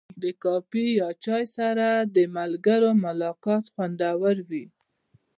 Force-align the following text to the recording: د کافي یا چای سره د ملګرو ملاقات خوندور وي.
د 0.21 0.23
کافي 0.43 0.85
یا 0.99 1.09
چای 1.23 1.43
سره 1.57 1.87
د 2.15 2.17
ملګرو 2.37 2.89
ملاقات 3.05 3.65
خوندور 3.73 4.37
وي. 4.49 4.65